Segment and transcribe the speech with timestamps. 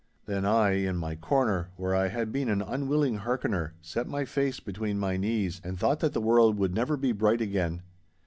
[0.25, 4.59] Then I, in my corner, where I had been an unwilling hearkener, set my face
[4.59, 7.83] between my knees and thought that the world would never be bright again.